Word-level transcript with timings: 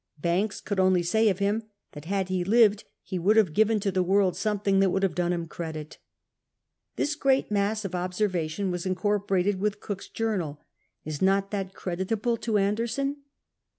Banks 0.17 0.61
could 0.61 0.79
only 0.79 1.03
say 1.03 1.29
of 1.29 1.37
him 1.37 1.61
that 1.91 2.05
had 2.05 2.29
he 2.29 2.43
lived 2.43 2.85
he 3.03 3.19
would 3.19 3.37
have 3.37 3.53
given 3.53 3.79
to 3.81 3.91
the 3.91 4.01
world 4.01 4.35
something 4.35 4.79
that 4.79 4.89
would 4.89 5.03
have 5.03 5.13
done 5.13 5.31
him 5.31 5.45
credit. 5.45 5.99
This 6.95 7.15
gi'eat 7.15 7.51
mass 7.51 7.85
of 7.85 7.93
observation 7.93 8.71
was 8.71 8.87
incorporated 8.87 9.59
with 9.59 9.79
Cook's 9.79 10.09
journal— 10.09 10.65
is 11.05 11.21
not 11.21 11.51
that 11.51 11.75
creditable 11.75 12.35
to 12.37 12.57
Anderson? 12.57 13.17